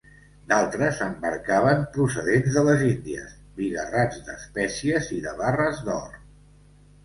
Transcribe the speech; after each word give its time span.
D'altres 0.51 1.01
embarcaven, 1.07 1.83
procedents 1.97 2.57
de 2.57 2.65
les 2.69 2.83
Índies, 2.87 3.37
bigarrats 3.61 4.27
d'espècies 4.33 5.15
i 5.21 5.23
de 5.31 5.39
barres 5.47 5.87
d'or. 5.93 6.21